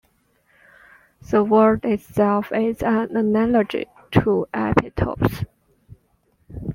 [1.29, 5.45] The word itself is an analogy to epitopes.